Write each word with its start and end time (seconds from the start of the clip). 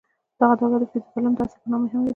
دغه 0.39 0.53
دوره 0.59 0.75
د 0.81 0.83
فیوډالیزم 0.91 1.33
د 1.37 1.39
عصر 1.45 1.57
په 1.63 1.67
نامه 1.71 1.87
هم 1.91 1.95
یادیږي. 2.01 2.09